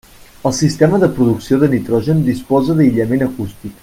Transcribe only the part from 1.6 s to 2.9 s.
de nitrogen disposa